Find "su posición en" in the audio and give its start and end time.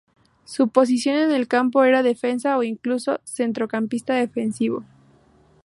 0.45-1.29